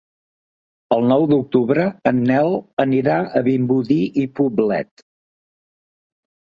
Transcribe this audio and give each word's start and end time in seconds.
El 0.95 1.05
nou 1.11 1.25
d'octubre 1.33 1.85
en 2.13 2.23
Nel 2.31 2.51
anirà 2.87 3.21
a 3.21 3.45
Vimbodí 3.51 4.01
i 4.27 4.27
Poblet. 4.43 5.09